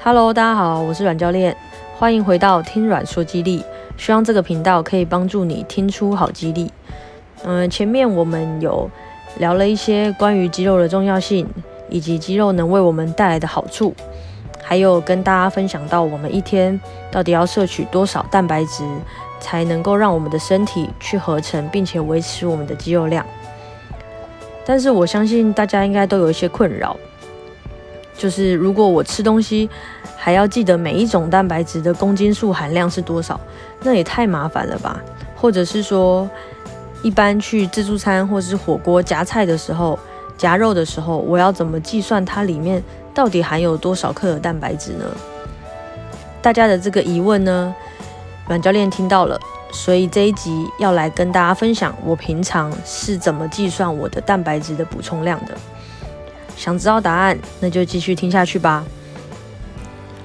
[0.00, 1.54] Hello，大家好，我是阮教练，
[1.98, 3.64] 欢迎回到听阮说肌力。
[3.96, 6.72] 希望这个频道可以帮助你听出好肌力。
[7.42, 8.88] 嗯，前面我们有
[9.38, 11.48] 聊了一些关于肌肉的重要性，
[11.90, 13.92] 以及肌肉能为我们带来的好处，
[14.62, 16.80] 还有跟大家分享到我们一天
[17.10, 18.84] 到底要摄取多少蛋白质，
[19.40, 23.26] 才能够让我们的身体去合成，并且维持我们的肌肉量。
[24.64, 26.96] 但是我相信大家应该都有一些困扰。
[28.18, 29.70] 就是如果我吃东西
[30.16, 33.40] 还要记得每一种蛋白质的公斤数含量是多少，
[33.82, 35.00] 那也太麻烦了吧？
[35.36, 36.28] 或者是说，
[37.02, 39.96] 一般去自助餐或是火锅夹菜的时候，
[40.36, 42.82] 夹肉的时候，我要怎么计算它里面
[43.14, 45.04] 到底含有多少克的蛋白质呢？
[46.42, 47.72] 大家的这个疑问呢，
[48.48, 49.38] 阮教练听到了，
[49.72, 55.56] 所以这一集要来跟大家分享我平常是怎么计算我的蛋白质的补充量的。
[56.58, 58.84] 想知道答案，那就继续听下去吧。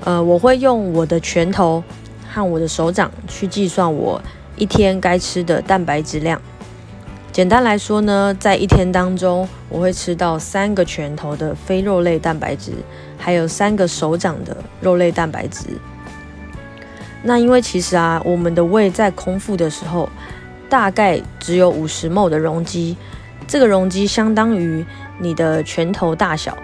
[0.04, 1.82] 呃，我会用我的拳头
[2.28, 4.20] 和我的手掌去计算我
[4.56, 6.42] 一天该吃的蛋白质量。
[7.32, 12.72] 简单来说呢，在一天当中，我会吃到三个拳头的非肉类蛋白质，
[13.18, 15.68] 还有三个手掌的肉类蛋白质。
[17.22, 20.10] 那因为其实啊，我们的胃在空腹的时候，
[20.68, 22.98] 大概只有五十 m 的容积，
[23.48, 24.86] 这个容积相当于。
[25.20, 26.58] 你的拳头大小，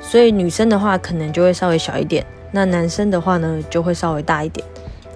[0.00, 4.66] 所以女生的话可能就会稍微小一点，那男生的话呢就会稍微大一点。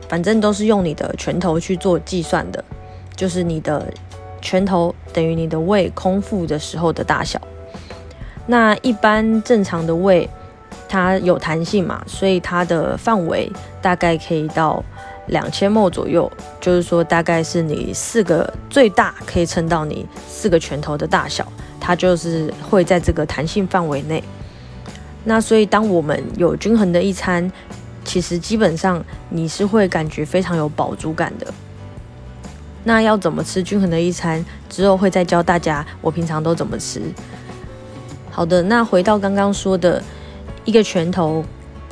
[0.09, 2.65] 反正都是用你的拳头去做计算的，
[3.17, 3.93] 就是你的
[4.41, 7.39] 拳头等于你的胃空腹的时候的大小。
[8.47, 10.27] 那一般正常的胃
[10.89, 13.51] 它有弹性嘛，所以它的范围
[13.83, 14.83] 大概可以到
[15.29, 21.47] 两千 ml 左右，就是说大概是你四个最大可以撑到你四个拳头的大小。
[21.81, 24.23] 它就是会在这个弹性范围内，
[25.25, 27.51] 那所以当我们有均衡的一餐，
[28.05, 31.47] 其实基本上你是会感觉非常有饱足感的。
[32.85, 34.45] 那要怎么吃均衡的一餐？
[34.69, 37.01] 之后会再教大家我平常都怎么吃。
[38.31, 40.03] 好的，那回到刚刚说的
[40.67, 41.43] 一个拳头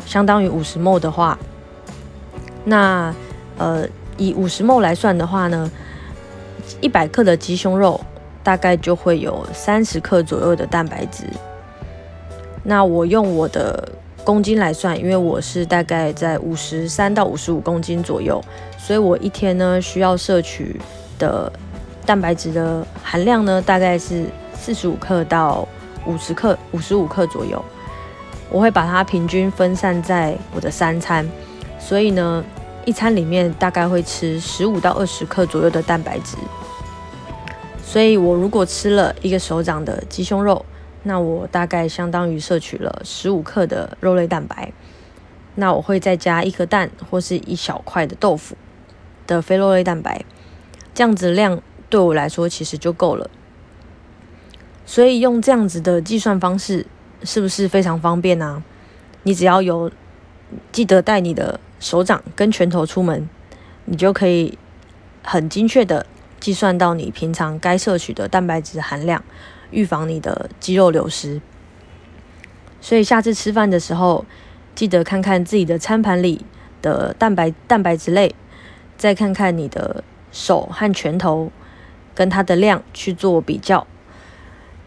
[0.04, 1.38] 相当于五十 m 的话，
[2.64, 3.14] 那
[3.58, 3.86] 呃
[4.16, 5.70] 以五十 ml 来算的话呢，
[6.80, 8.00] 一百克的鸡胸肉。
[8.46, 11.24] 大概就会有三十克左右的蛋白质。
[12.62, 13.88] 那我用我的
[14.22, 18.40] 公斤来算，因为我是大概在五十三到五十五公斤左右，
[18.78, 20.80] 所以我一天呢需要摄取
[21.18, 21.52] 的
[22.06, 25.66] 蛋白质的含量呢，大概是四十五克到
[26.06, 27.60] 五十克，五十五克左右。
[28.48, 31.28] 我会把它平均分散在我的三餐，
[31.80, 32.44] 所以呢，
[32.86, 36.38] 一餐里面大概会吃十五到二十克左右的蛋白质。
[37.84, 40.64] 所以我如果吃了一个手掌的鸡胸肉，
[41.02, 44.72] 那我大概相当于摄取了十五克的肉类蛋白。
[45.56, 48.56] 那我会再加一颗蛋或是一小块的豆腐
[49.26, 50.24] 的非肉类蛋白，
[50.94, 53.30] 这样子量对我来说其实就够了。
[54.84, 56.86] 所以用这样子的计算方式，
[57.24, 58.62] 是不是非常方便呢？
[59.22, 59.90] 你只要有
[60.70, 63.28] 记得带你的手掌跟拳头出门，
[63.84, 64.58] 你就可以
[65.22, 66.06] 很精确的。
[66.38, 69.24] 计算到你平常该摄取的蛋白质含量，
[69.70, 71.40] 预防你的肌肉流失。
[72.80, 74.24] 所以下次吃饭的时候，
[74.74, 76.44] 记得看看自己的餐盘里
[76.82, 78.34] 的蛋白蛋白质类，
[78.98, 81.50] 再看看你的手和拳头
[82.14, 83.86] 跟它的量去做比较，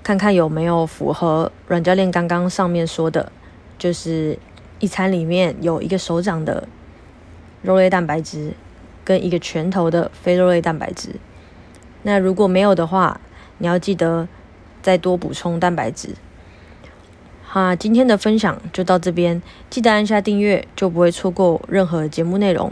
[0.03, 3.31] 看看有没有符合阮教练刚刚上面说的，
[3.77, 4.37] 就是
[4.77, 6.67] 一餐里面有一个手掌的
[7.61, 8.53] 肉类蛋白质
[9.03, 11.15] 跟一个拳头的非肉类蛋白质。
[12.03, 13.19] 那如果没有的话，
[13.57, 14.27] 你要记得
[14.81, 16.15] 再多补充蛋白质。
[17.43, 22.71] 好，今天的分享就到这边，记得按下订阅，就不会错过任何节目内容。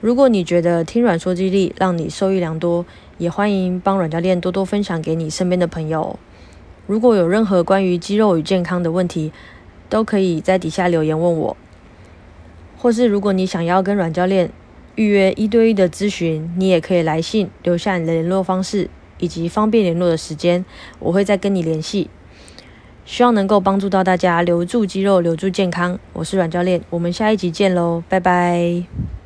[0.00, 2.84] 如果你觉得听软说肌力让你受益良多，
[3.18, 6.18] 也欢迎帮阮教练多多分享给你身边的朋友。
[6.86, 9.32] 如果有任何关于肌肉与健康的问题，
[9.88, 11.56] 都可以在底下留言问我，
[12.80, 14.50] 或是如果你想要跟阮教练。
[14.96, 20.64] 预约一对一的咨询，你也可以来信留下你的联络方式以及方便联络的时间，
[20.98, 22.10] 我会再跟你联系。
[23.06, 25.98] 希望能够帮助到大家留住肌肉，留住健康。
[26.12, 29.19] 我是阮教练，我们下一集见喽，拜拜。